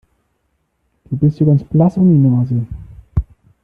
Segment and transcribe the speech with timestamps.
[1.11, 2.65] Du bist ja ganz blass um die Nase.